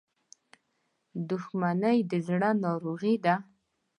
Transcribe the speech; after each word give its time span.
•دښمني 1.29 1.97
د 2.11 2.13
زړه 2.27 2.49
ناروغي 2.63 3.15
ده. 3.25 3.35